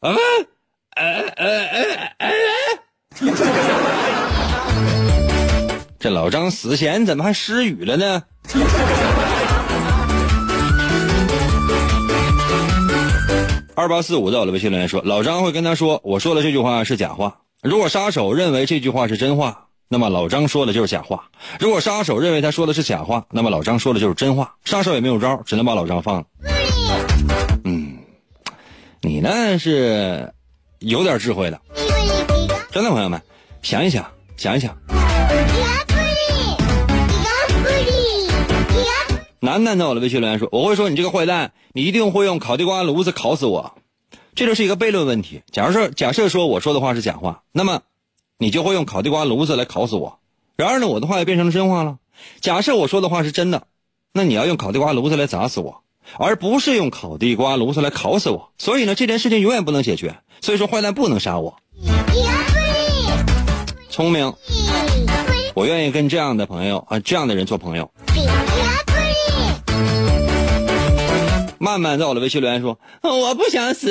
[0.00, 0.14] 呃
[0.94, 1.58] 呃呃
[2.18, 2.30] 呃，
[5.98, 8.22] 这老张死前怎么还失语了呢？”
[13.74, 17.38] 二八四五在我的微信留言说：“老张会跟他说，我说的这句话是假话。
[17.62, 21.30] 如果杀手认为这句话是真话。”那么老张说的就是假话。
[21.58, 24.54] 如果杀手认为他说的是假话，那么老张说的就是真话。
[24.66, 26.24] 杀手也没有招，只能把老张放了。
[27.64, 27.96] 嗯，
[29.00, 30.30] 你呢是
[30.80, 31.58] 有点智慧的。
[32.78, 33.20] 真的，朋友们，
[33.60, 34.78] 想一想，想一想。
[39.40, 43.74] 楠楠在我的微信留言说：“我会说你这个坏蛋，你一定会用烤地瓜炉子烤死我。”
[44.36, 45.42] 这就是一个悖论问题。
[45.50, 47.80] 假如说，假设说我说的话是假话，那么。
[48.38, 50.20] 你就会用烤地瓜炉子来烤死我，
[50.54, 51.98] 然而呢，我的话也变成了真话了。
[52.40, 53.66] 假设我说的话是真的，
[54.12, 55.82] 那你要用烤地瓜炉子来砸死我，
[56.16, 58.52] 而不是用烤地瓜炉子来烤死我。
[58.56, 60.14] 所以呢，这件事情永远不能解决。
[60.40, 61.58] 所以说，坏蛋不能杀我。
[63.98, 64.32] 聪明，
[65.54, 67.90] 我愿意跟这样的朋友啊，这样的人做朋友。
[71.58, 73.90] 慢慢在我的微信留言说：“我不想死。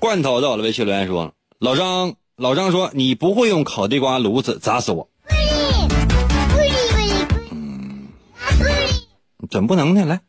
[0.00, 5.06] 罐头在我的微信留言说：“老张，老张说你不会用烤地瓜炉子砸死我。”
[7.52, 8.08] 嗯，
[9.50, 10.06] 怎么不能呢？
[10.06, 10.20] 来。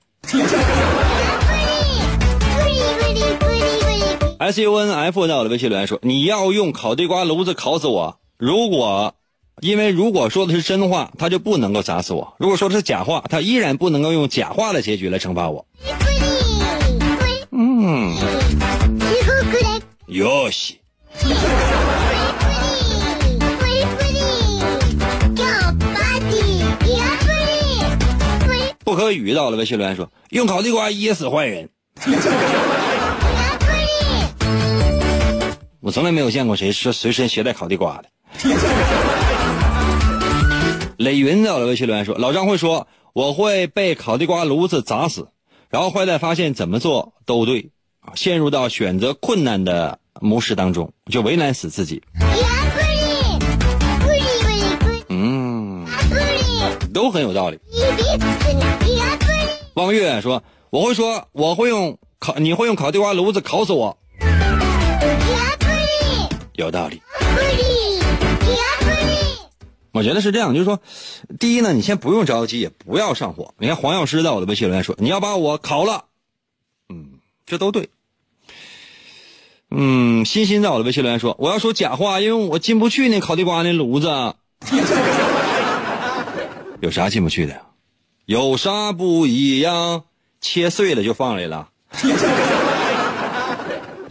[4.38, 9.14] S U N F 在我的微信留言说：“你要用烤地瓜炉子烤死我，如果
[9.62, 15.66] 因为如果说的是真话，他就不能够砸死我；如果说的是假话，他依然不能够用假话的结局来惩罚我。
[17.52, 18.16] 嗯，
[20.08, 20.80] 哟西。
[28.84, 31.70] 不可语到了，微信留言说：“用烤地瓜噎死坏人。
[35.82, 38.10] ”我从来没有见过谁说随身携带烤地瓜的。
[40.98, 45.30] 磊云到了，微信留言说：“老张会说我会被烤地瓜炉子砸死，
[45.70, 47.72] 然后坏蛋发现怎么做都对，
[48.16, 52.02] 陷入到选择困难的模式当中，就为难死自己。”
[56.94, 57.60] 都很有道理。
[59.74, 63.98] 望月说：“我会说我会用烤，你会用烤地瓜炉子烤死我。”
[66.54, 67.02] 有道理。
[69.94, 70.80] 我觉得是这样，就是说，
[71.40, 73.54] 第一呢，你先不用着急，也不要上火。
[73.58, 76.06] 你看黄药师在我的微信留言说：“你要把我烤了。”
[76.88, 77.90] 嗯，这都对。
[79.70, 84.08] 嗯，欣欣在我的微信留言说：“我要说假话，因为我进不去那烤地瓜那炉子。”
[86.82, 87.62] 有啥进不去的？
[88.26, 90.04] 有啥不一样？
[90.42, 91.70] 切碎了就放里了。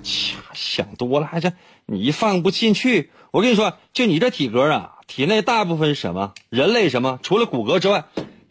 [0.03, 1.53] 切想多了，还是
[1.87, 3.11] 你放不进去？
[3.33, 6.33] 我跟你说，就你这体格啊，体内大部分是什么？
[6.49, 7.19] 人类什么？
[7.25, 8.05] 除了骨骼之外，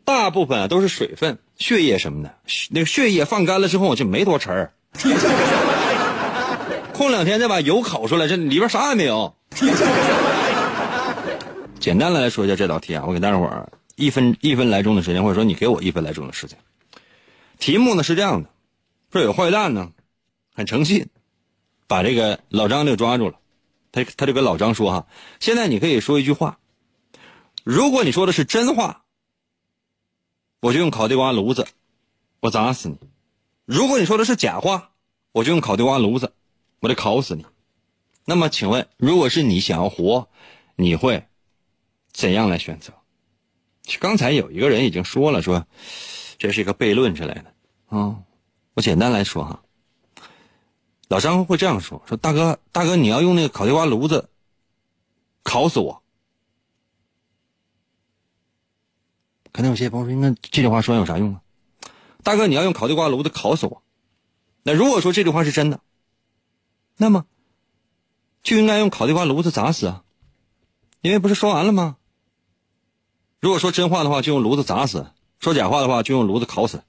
[0.04, 2.36] 大部分啊都是水分、血液什么的。
[2.72, 4.74] 那个血液放干了之后就没多沉儿。
[6.92, 9.34] 空两天再把油烤出来，这里边啥也没有。
[11.80, 16.58] 简单的来说一下这道题啊，我给大伙儿一分一分来钟的时间，或者说你给我一分来钟的时间。
[17.60, 18.50] 题目呢是这样的：
[19.12, 19.92] 说有坏蛋呢，
[20.54, 21.08] 很诚信。
[21.88, 23.40] 把这个老张就抓住了，
[23.92, 25.08] 他他就跟老张说：“哈，
[25.40, 26.60] 现在你可以说一句话，
[27.64, 29.04] 如果你说的是真话，
[30.60, 31.66] 我就用烤地瓜炉子，
[32.42, 32.98] 我砸死你；
[33.66, 34.92] 如果你说的是假话，
[35.32, 36.32] 我就用烤地瓜炉子，
[36.80, 37.44] 我得烤死你。
[38.24, 40.30] 那么，请问，如果是你想要活，
[40.76, 41.26] 你会
[42.12, 42.94] 怎样来选择？
[43.98, 45.66] 刚才有一个人已经说了，说
[46.38, 47.54] 这是一个悖论之类的
[47.88, 48.20] 啊。
[48.76, 49.64] 我简单来说哈。”
[51.10, 54.30] 老张会这样说：“说大哥，大哥，你要用那个烤地瓜炉子
[55.42, 56.04] 烤死我。”
[59.52, 61.42] 可能有些朋友说：“那这句话说有啥用啊？”
[62.22, 63.82] 大哥，你要用烤地瓜炉子烤死我。
[64.62, 65.80] 那如果说这句话是真的，
[66.98, 67.26] 那么
[68.44, 70.04] 就应该用烤地瓜炉子砸死啊，
[71.02, 71.98] 因为不是说完了吗？
[73.40, 75.06] 如果说真话的话，就用炉子砸死；
[75.40, 76.84] 说假话的话，就用炉子烤死。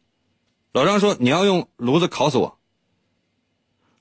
[0.73, 2.59] 老张说：“你要用炉子烤死我。”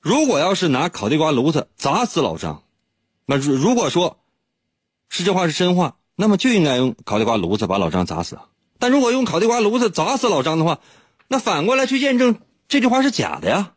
[0.00, 2.62] 如果要是拿烤地瓜炉子砸死老张，
[3.26, 4.18] 那如如果说，
[5.08, 8.38] 是这话是真话，那么就应该用烤地瓜炉子把老张砸死。
[8.78, 10.80] 但如果用烤地瓜炉子砸死老张的话，
[11.28, 13.74] 那反过来去验证这句话是假的呀。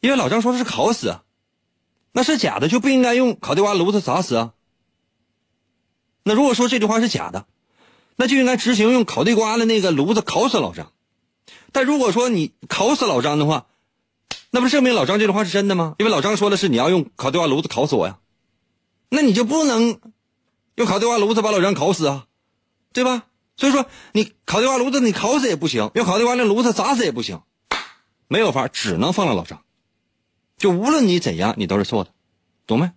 [0.00, 1.18] 因为老张说的是烤死，
[2.12, 4.54] 那是假的就不应该用烤地瓜炉子砸死啊。
[6.30, 7.44] 那如果说这句话是假的，
[8.14, 10.92] 那就应该执行用烤地瓜的那个炉子烤死老张。
[11.72, 13.66] 但如果说你烤死老张的话，
[14.52, 15.96] 那不证明老张这句话是真的吗？
[15.98, 18.20] 因为老张说的是你要用烤地瓜炉子烤死我呀，
[19.08, 19.98] 那你就不能
[20.76, 22.26] 用烤地瓜炉子把老张烤死啊，
[22.92, 23.24] 对吧？
[23.56, 27.40] 所以说你烤地瓜炉子你烤死也不行，用烤地瓜那炉子砸死也不行，
[28.28, 29.64] 没有法，只能放了老张。
[30.58, 32.12] 就无论你怎样，你都是错的，
[32.68, 32.92] 懂没？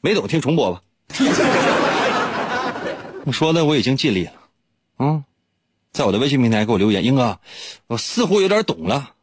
[0.00, 0.82] 没懂听重播吧。
[3.24, 4.32] 我说的我已经尽力了，
[4.96, 5.24] 啊，
[5.92, 7.38] 在我的微信平台给我留言，英哥，
[7.86, 9.14] 我似乎有点懂了。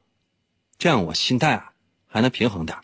[0.78, 1.72] 这样我心态啊
[2.08, 2.78] 还能平衡点